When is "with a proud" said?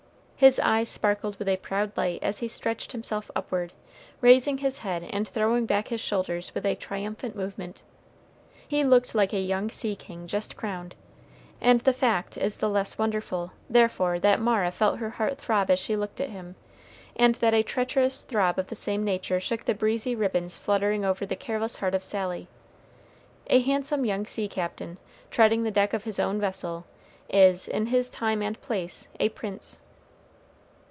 1.37-1.91